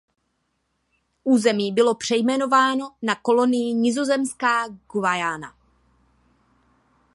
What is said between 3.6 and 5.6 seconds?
Nizozemská Guyana.